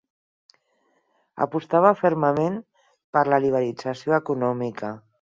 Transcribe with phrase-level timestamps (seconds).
[1.47, 2.57] Apostava fermament
[3.19, 4.95] per la liberalització econòmica.